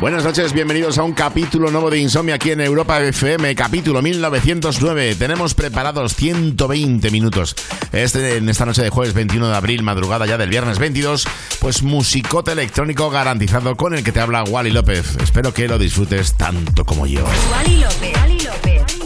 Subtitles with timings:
[0.00, 5.14] Buenas noches, bienvenidos a un capítulo nuevo de Insomnia aquí en Europa FM, capítulo 1909.
[5.16, 7.54] Tenemos preparados 120 minutos.
[7.92, 11.26] Este, en esta noche de jueves 21 de abril, madrugada ya del viernes 22,
[11.60, 15.18] pues musicote electrónico garantizado con el que te habla Wally López.
[15.22, 17.26] Espero que lo disfrutes tanto como yo.
[17.52, 18.16] Wally López.
[18.16, 18.99] Wally López.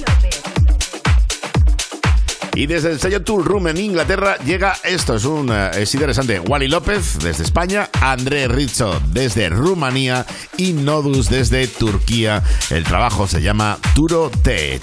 [2.55, 6.39] Y desde el sello Tool Room en Inglaterra llega esto, es un eh, es interesante.
[6.39, 10.25] Wally López desde España, André Rizzo desde Rumanía
[10.57, 12.43] y Nodus desde Turquía.
[12.71, 14.83] El trabajo se llama Turo Tech.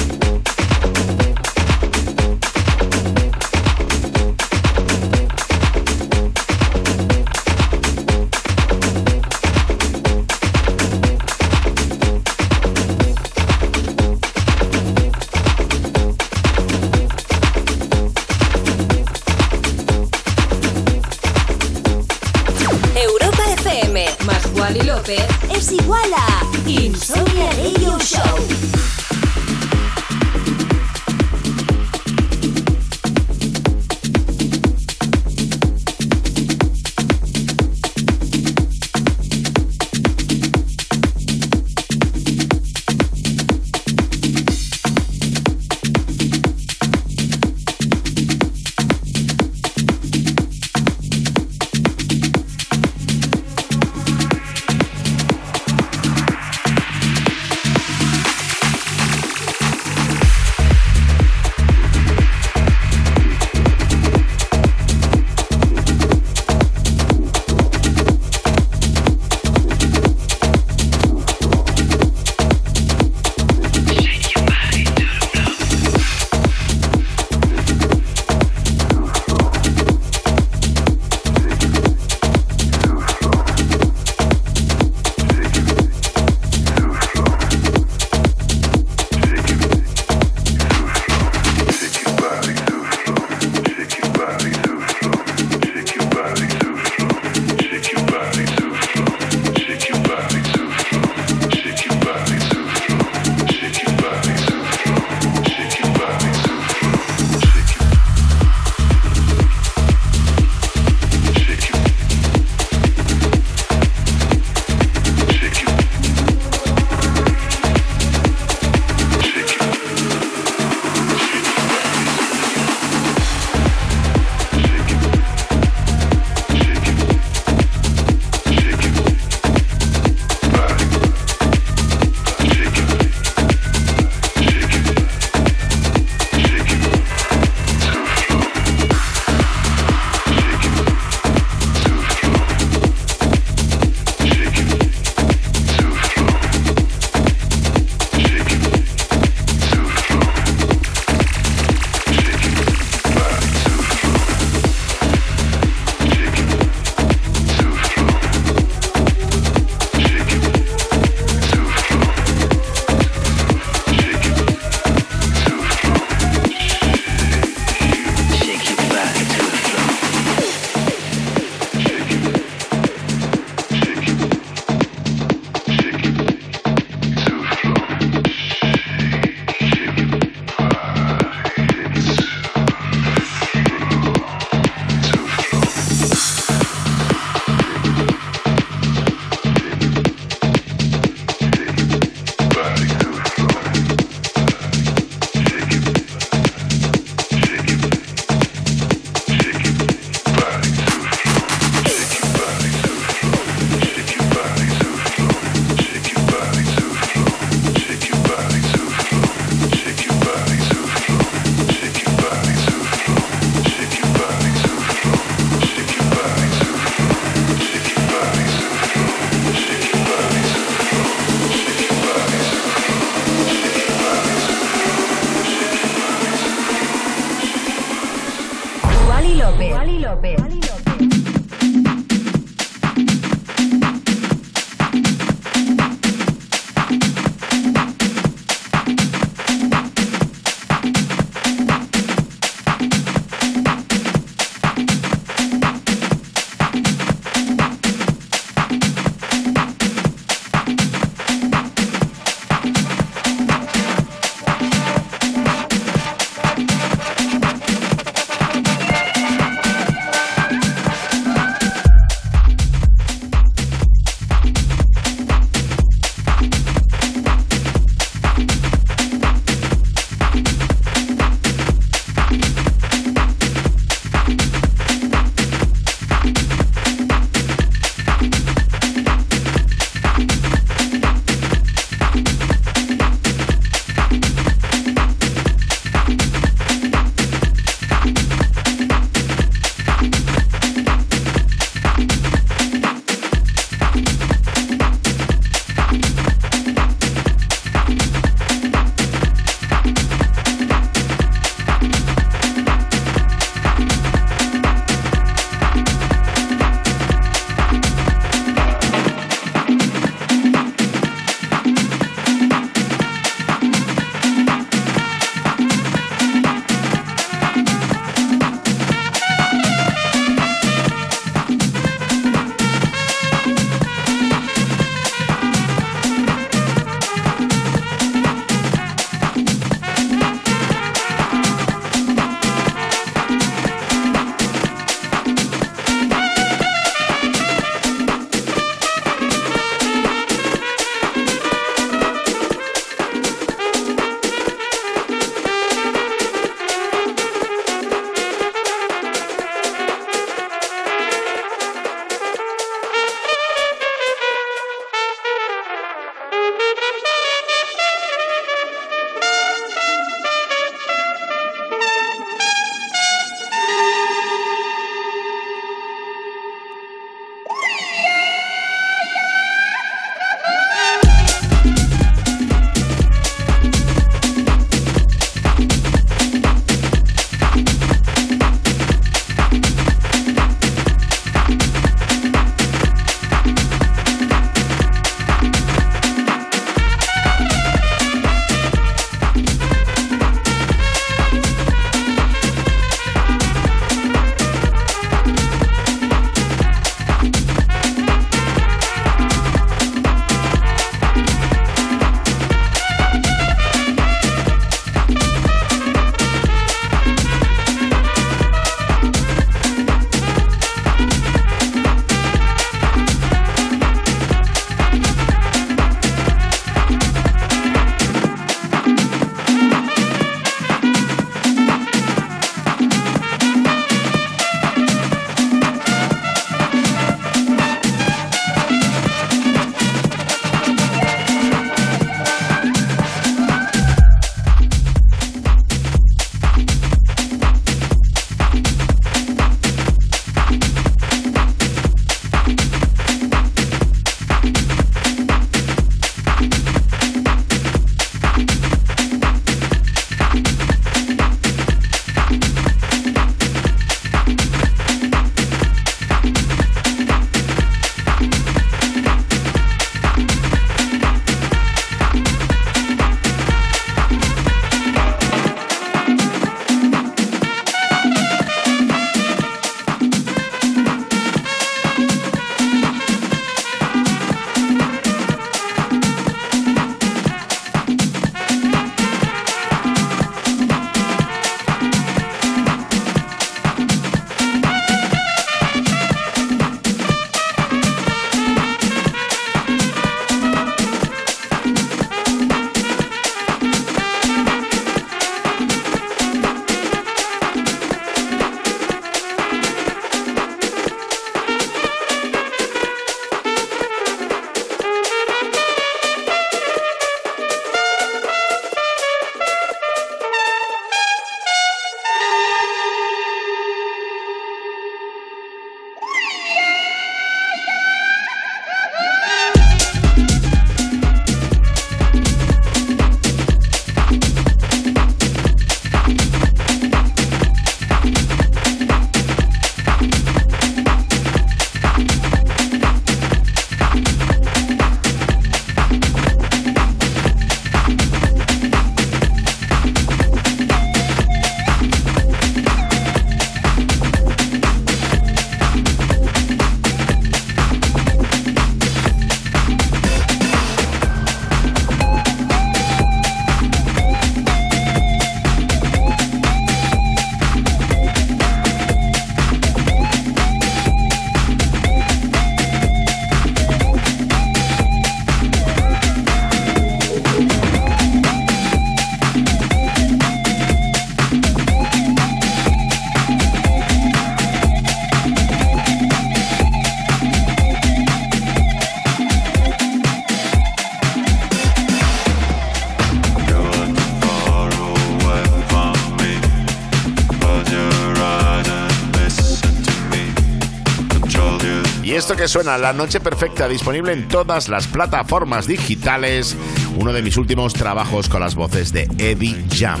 [592.48, 596.56] suena La Noche Perfecta, disponible en todas las plataformas digitales.
[596.96, 600.00] Uno de mis últimos trabajos con las voces de Eddie Jam.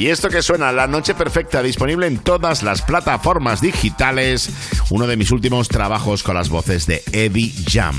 [0.00, 4.48] Y esto que suena, La Noche Perfecta, disponible en todas las plataformas digitales,
[4.88, 7.94] uno de mis últimos trabajos con las voces de Eddie Jam.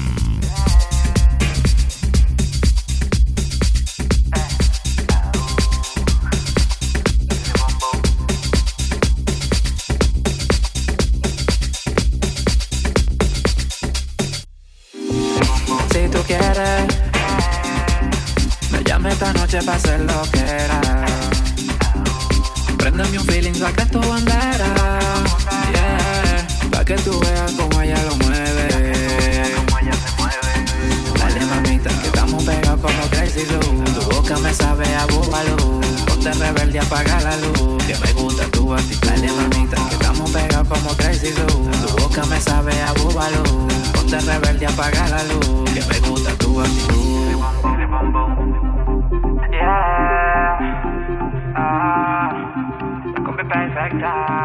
[15.93, 16.87] Si tú quieres,
[18.71, 20.80] me llame esta noche para hacer lo que era.
[23.71, 24.99] Saca tu bandera.
[25.71, 28.67] Yeah, pa' que tú veas cómo ella lo mueve.
[31.17, 33.83] Dale mamita, que estamos pegados como Crazy Blue.
[33.85, 35.55] Tu boca me sabe a búfalo.
[36.05, 37.81] Ponte rebelde, apaga la luz.
[37.85, 39.07] Que me gusta tu actitud.
[39.07, 41.71] Dale mamita, que estamos pegados como Crazy Blue.
[41.71, 43.43] Tu boca me sabe a búfalo.
[43.93, 45.71] Ponte rebelde, apaga la luz.
[45.73, 46.97] Que me gusta tu actitud.
[49.49, 50.00] Yeah.
[53.89, 54.07] Perfecta.
[54.07, 54.40] esta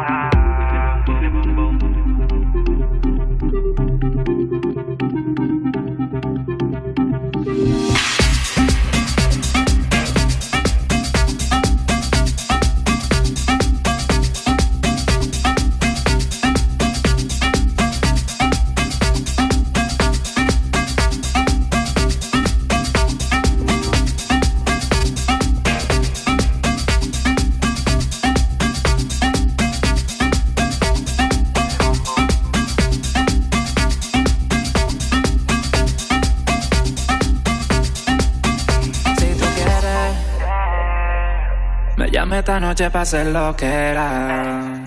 [42.77, 44.83] noche hacer lo que era.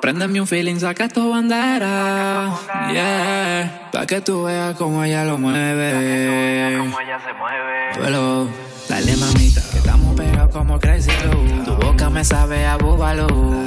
[0.00, 2.50] Préndeme un feeling, saca tu bandera.
[2.90, 6.78] Yeah, pa' que tú veas cómo ella lo mueve.
[6.78, 8.50] Cómo ella se mueve.
[8.88, 11.64] dale mamita, que estamos pegados como Crazy Blue.
[11.64, 13.26] Tu boca me sabe a búbalo.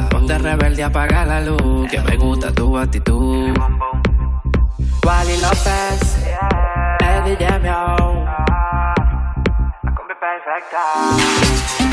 [0.10, 1.88] Ponte rebelde, apaga la luz.
[1.89, 3.56] Que me gusta tu actitud.
[5.06, 6.18] Wally López,
[7.01, 8.26] Eddie Jamio.
[9.84, 11.84] La combi perfecta.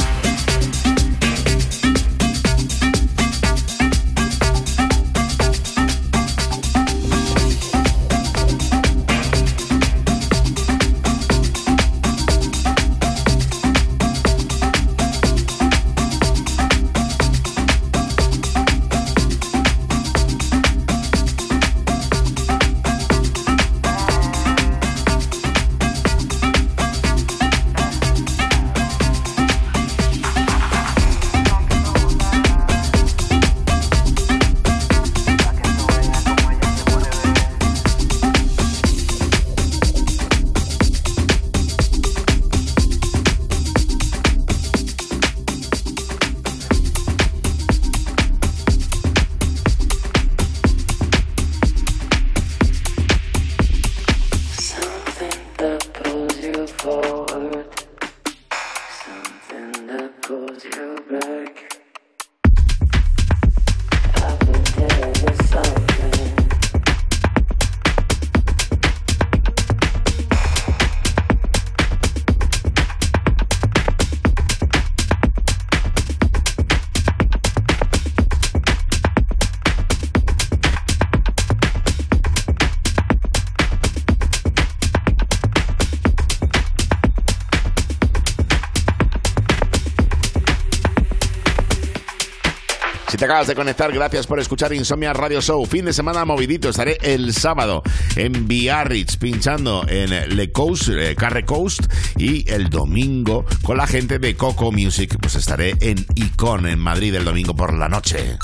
[93.21, 95.65] Acabas de conectar, gracias por escuchar Insomnia Radio Show.
[95.67, 97.83] Fin de semana movidito, estaré el sábado
[98.17, 104.19] en Biarritz pinchando en Le Coast, eh, Carre Coast y el domingo con la gente
[104.19, 108.39] de Coco Music, pues estaré en Icon en Madrid el domingo por la noche.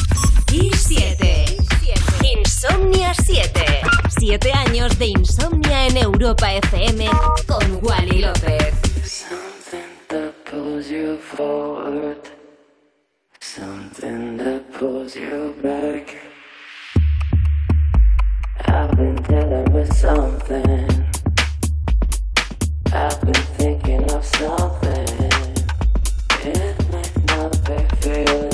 [0.52, 1.56] Y 7.
[2.36, 3.64] Insomnia 7.
[4.18, 7.08] 7 años de insomnia en Europa FM
[7.46, 8.74] con Wally López.
[9.04, 11.18] Something that pulls you
[15.62, 16.16] back.
[18.66, 21.06] I've been dealing with something.
[22.92, 25.08] I've been thinking of something.
[26.44, 28.47] It might not be feeling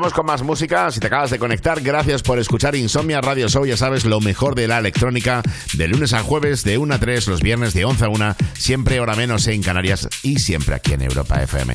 [0.00, 0.90] Con más música.
[0.90, 3.66] Si te acabas de conectar, gracias por escuchar Insomnia Radio Show.
[3.66, 5.42] Ya sabes, lo mejor de la electrónica
[5.74, 8.98] de lunes a jueves, de 1 a 3, los viernes de 11 a 1, siempre
[8.98, 11.74] hora menos en Canarias y siempre aquí en Europa FM.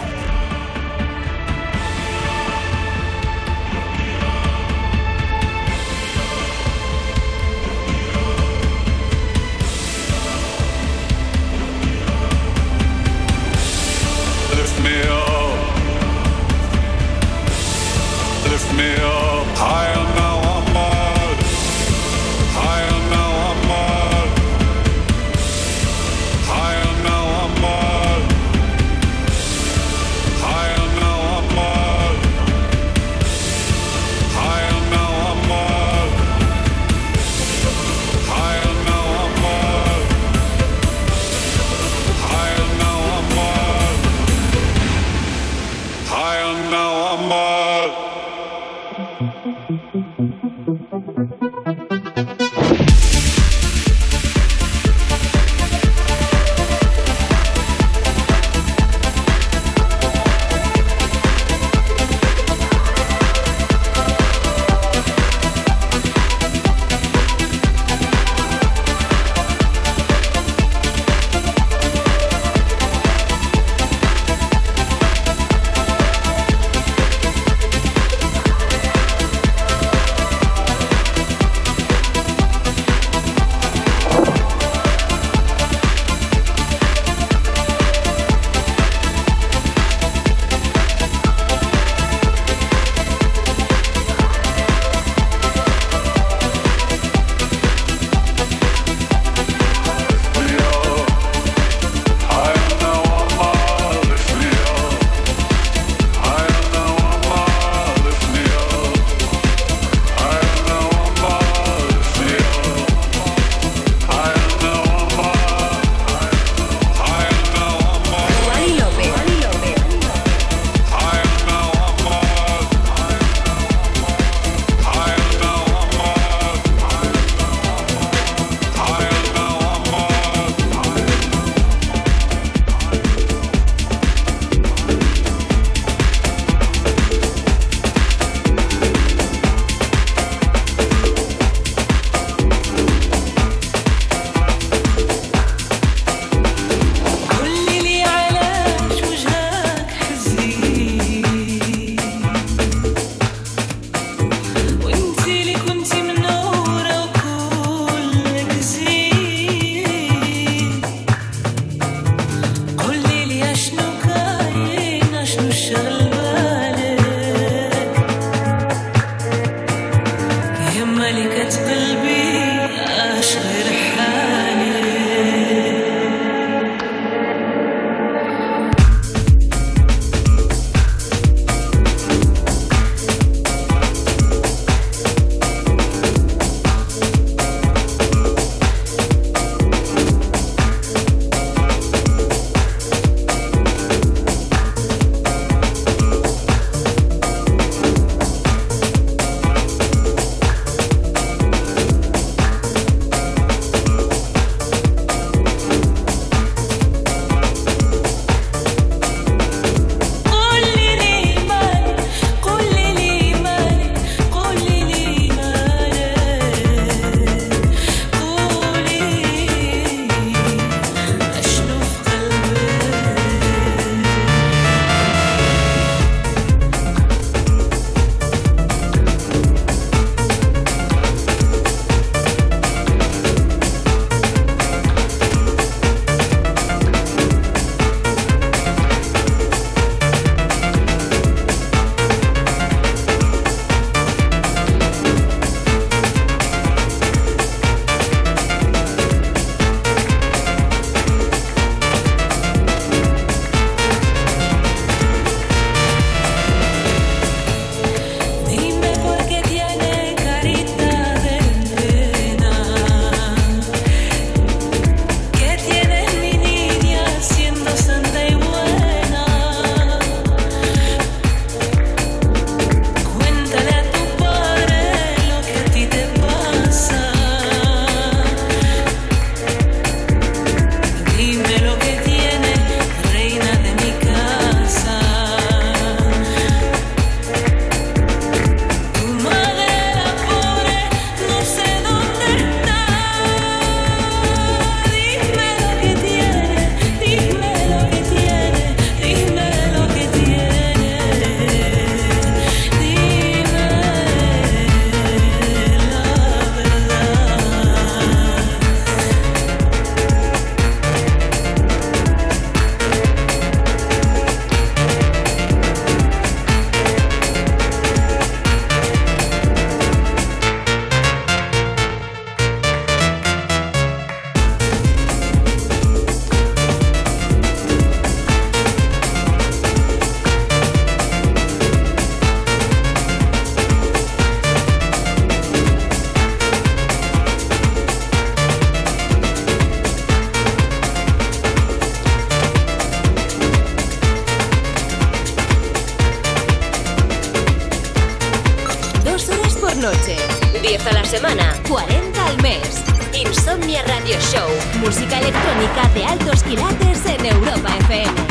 [356.31, 358.30] Altos quilates en Europa FM.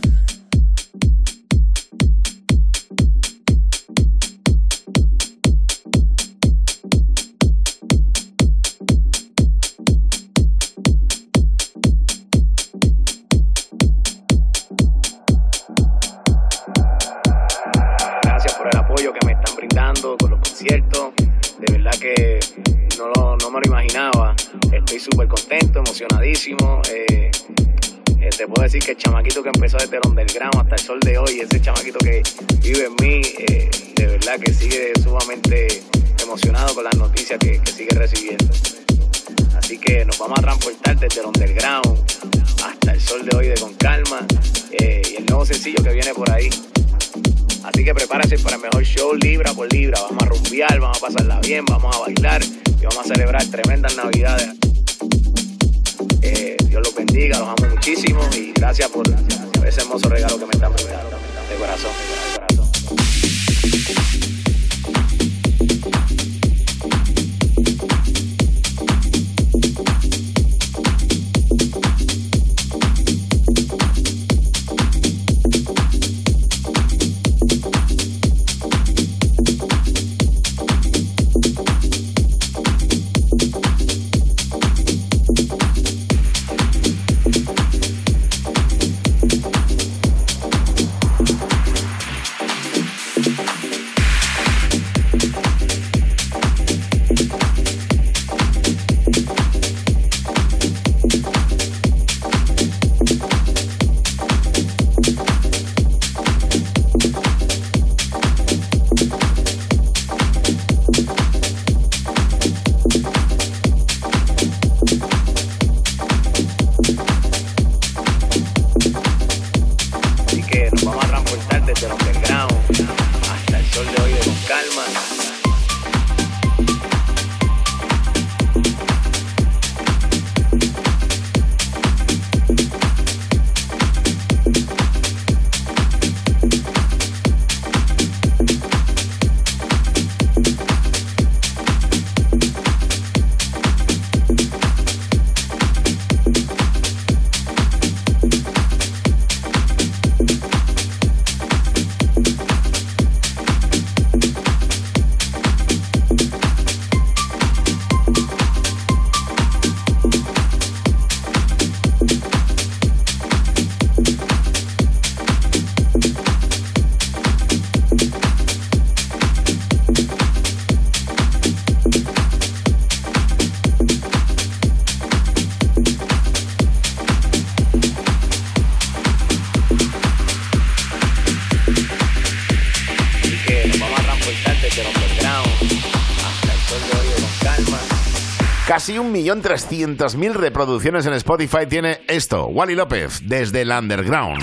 [188.81, 194.41] Casi un millón trescientos mil reproducciones en Spotify tiene esto, Wally López, desde el underground.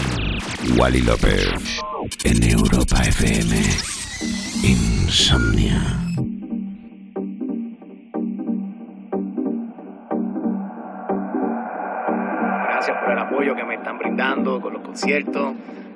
[0.79, 1.49] Wally López
[2.23, 3.57] en Europa FM.
[4.63, 5.83] Insomnia.
[12.71, 15.55] Gracias por el apoyo que me están brindando con los conciertos.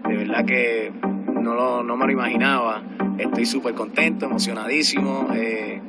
[0.08, 0.92] De verdad que
[1.40, 2.82] no, lo- no me lo imaginaba.
[3.18, 5.28] Estoy súper contento, emocionadísimo.
[5.34, 5.80] Eh,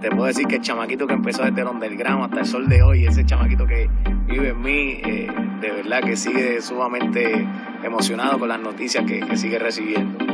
[0.00, 2.82] te puedo decir que el chamaquito que empezó desde el underground hasta el sol de
[2.82, 3.88] hoy, ese chamaquito que
[4.26, 5.28] vive en mí, eh,
[5.60, 7.46] de verdad que sigue sumamente
[7.84, 10.24] emocionado con las noticias que, sigue recibiendo.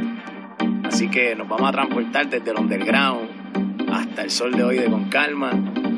[0.84, 3.28] Así que nos vamos a transportar desde el underground
[3.92, 5.50] hasta el sol de hoy de Con Calma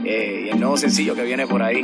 [0.05, 1.83] eh, y el nuevo sencillo que viene por ahí.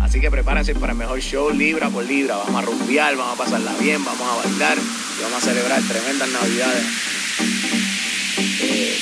[0.00, 2.36] Así que prepárense para el mejor show libra por libra.
[2.36, 6.28] Vamos a rumbear, vamos a pasarla bien, vamos a bailar y vamos a celebrar tremendas
[6.32, 7.21] navidades.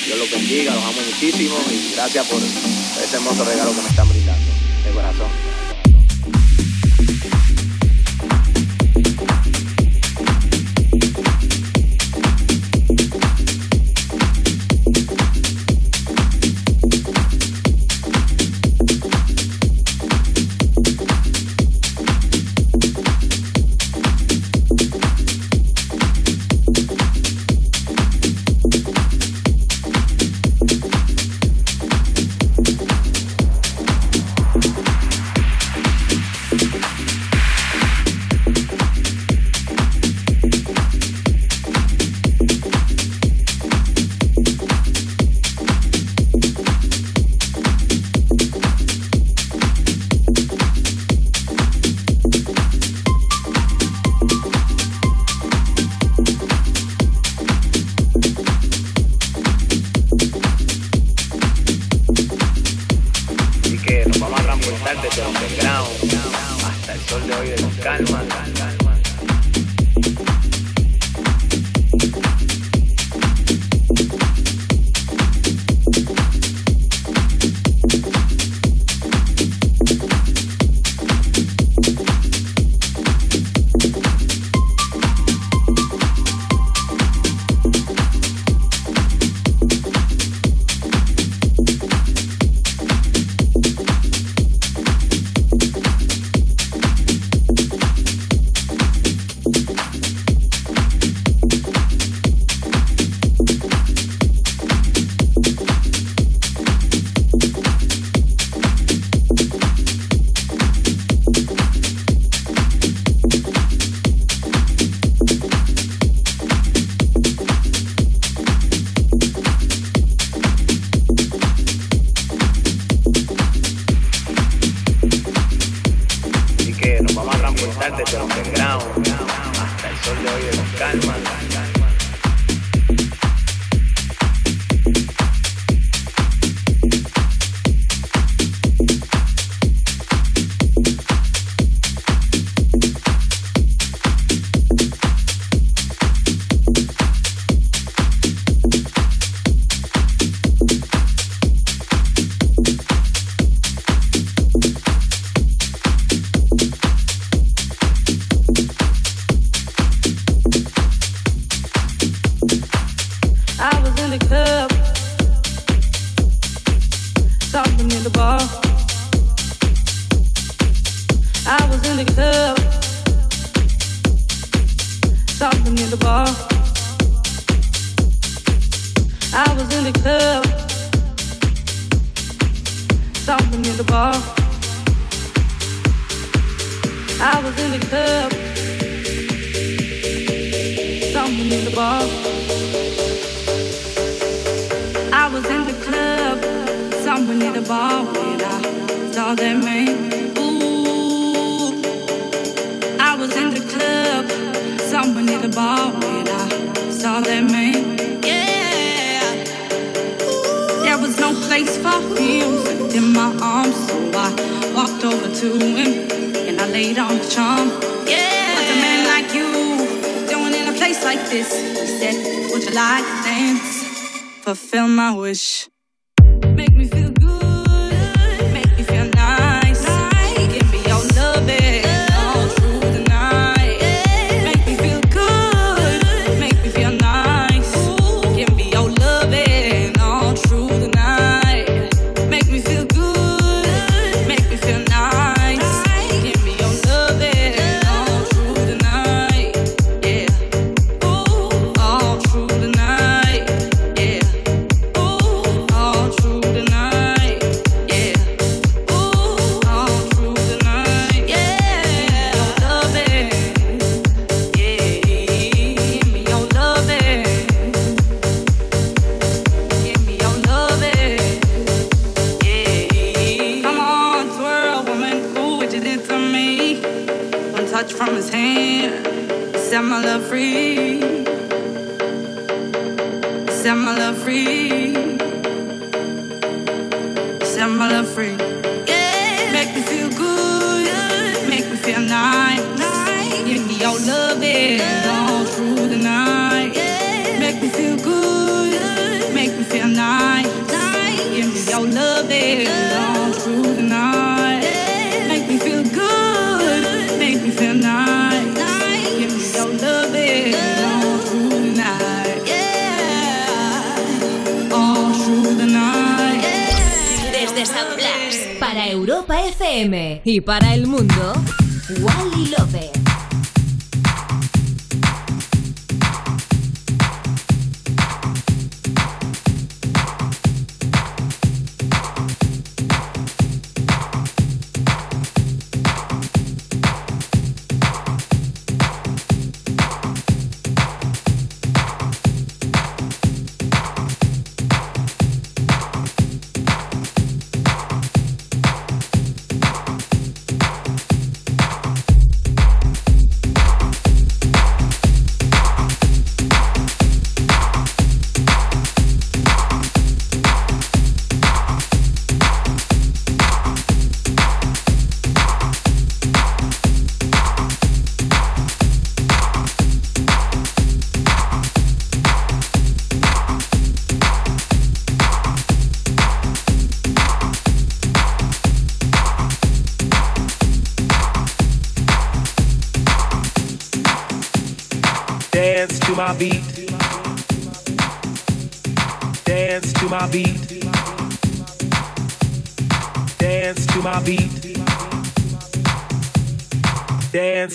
[0.05, 4.09] Dios los bendiga, los amo muchísimo y gracias por ese hermoso regalo que me están
[4.09, 4.51] brindando.
[4.85, 5.50] De corazón.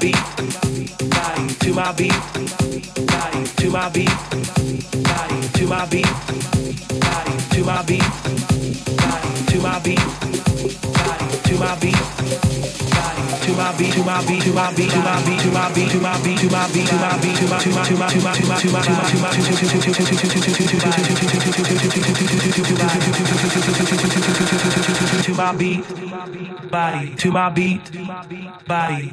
[0.00, 0.16] To my beat.
[1.60, 2.14] To my beat.
[3.06, 4.08] Body to my beat.
[5.04, 6.08] Body to my beat.
[7.04, 8.08] Body to my beat.
[8.96, 10.00] Body to my beat.
[11.44, 12.00] To my beat.
[13.44, 15.90] To my beat, to my beat, to my beat, to my beat, to my beat,
[15.90, 18.08] to my beat, to my beat, to my beat, to my to my to my
[18.08, 19.34] to my to my to my to my
[25.20, 27.14] to my beat, body, to my beat, body.
[27.16, 27.84] To my beat.
[27.84, 28.66] To my beat.
[28.66, 29.12] Body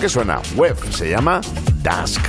[0.00, 1.42] que suena, web, se llama
[1.82, 2.20] Dusk.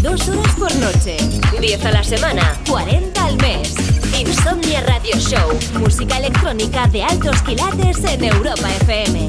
[0.00, 1.16] Dos horas por noche,
[1.60, 3.74] 10 a la semana, 40 al mes.
[4.18, 9.28] Insomnia Radio Show, música electrónica de altos quilates en Europa FM.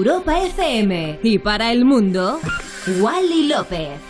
[0.00, 2.40] Europa FM y para el mundo,
[3.00, 4.00] Wally López.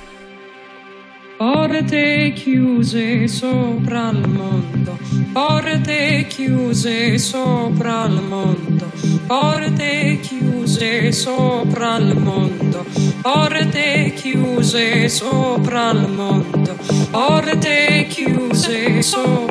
[1.36, 4.96] Porte chiuse sopra il mondo,
[5.32, 8.86] porte chiuse sopra il mondo,
[9.26, 12.84] porte chiuse sopra il mondo,
[13.22, 16.76] porte chiuse sopra il mondo,
[17.10, 19.49] porte chiuse sopra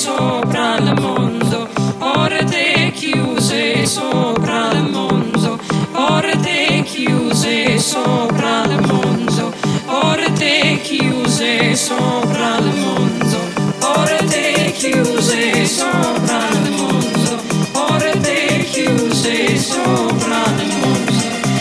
[0.00, 1.68] sopra il mondo,
[1.98, 5.58] porte chiuse sopra il mondo,
[5.92, 9.52] porte chiuse sopra il mondo,
[9.84, 13.40] porte chiuse sopra il mondo,
[13.78, 17.36] porte chiuse sopra il mondo,
[17.72, 21.12] porte chiuse sopra il mondo,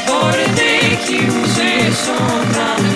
[0.05, 2.88] porte chiuse sopra il mondo.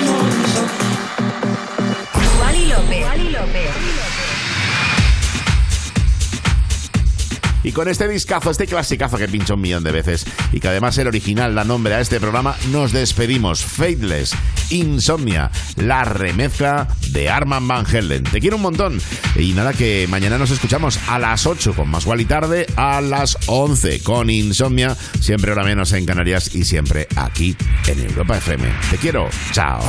[7.74, 11.08] Con este discazo, este clasicazo que pincho un millón de veces y que además el
[11.08, 13.64] original da nombre a este programa, nos despedimos.
[13.64, 14.36] Faithless,
[14.70, 18.24] Insomnia, la remezcla de Arman Van Helden.
[18.24, 19.02] Te quiero un montón.
[19.36, 23.38] Y nada, que mañana nos escuchamos a las 8 con más y tarde, a las
[23.48, 27.56] 11 con Insomnia, siempre hora menos en Canarias y siempre aquí
[27.88, 28.72] en Europa FM.
[28.92, 29.30] Te quiero.
[29.52, 29.82] Chao.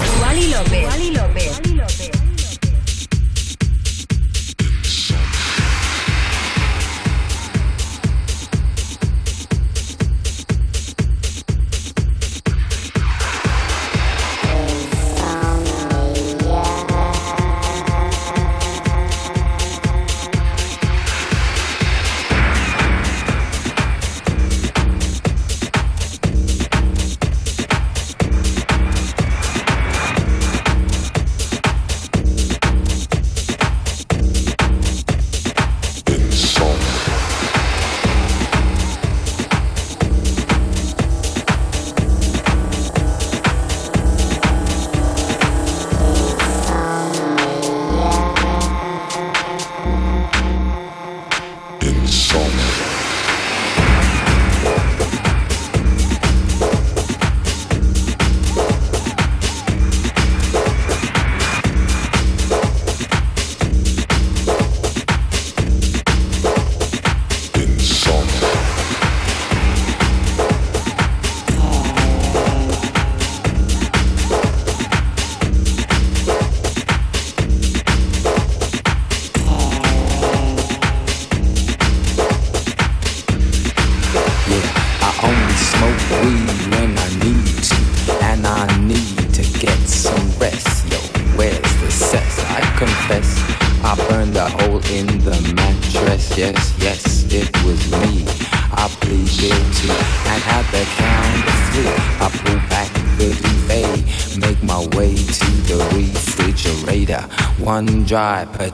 [108.14, 108.73] dry, but